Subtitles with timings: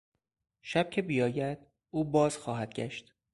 [0.61, 1.57] شب که بیاید
[1.91, 3.13] او باز خواهد گشت.